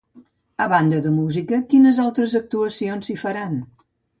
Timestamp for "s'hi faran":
3.11-3.63